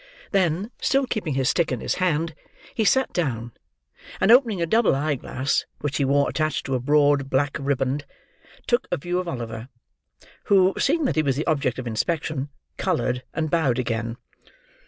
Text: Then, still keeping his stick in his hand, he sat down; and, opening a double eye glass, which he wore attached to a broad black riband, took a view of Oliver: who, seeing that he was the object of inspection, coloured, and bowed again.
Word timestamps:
Then, 0.31 0.71
still 0.81 1.05
keeping 1.05 1.35
his 1.35 1.47
stick 1.47 1.71
in 1.71 1.79
his 1.79 1.93
hand, 2.01 2.33
he 2.73 2.83
sat 2.83 3.13
down; 3.13 3.51
and, 4.19 4.31
opening 4.31 4.59
a 4.59 4.65
double 4.65 4.95
eye 4.95 5.13
glass, 5.13 5.67
which 5.81 5.97
he 5.97 6.05
wore 6.05 6.27
attached 6.27 6.65
to 6.65 6.73
a 6.73 6.79
broad 6.79 7.29
black 7.29 7.55
riband, 7.59 8.05
took 8.65 8.87
a 8.91 8.97
view 8.97 9.19
of 9.19 9.27
Oliver: 9.27 9.69
who, 10.45 10.73
seeing 10.79 11.05
that 11.05 11.17
he 11.17 11.21
was 11.21 11.35
the 11.35 11.45
object 11.45 11.77
of 11.77 11.85
inspection, 11.85 12.49
coloured, 12.77 13.21
and 13.35 13.51
bowed 13.51 13.77
again. 13.77 14.17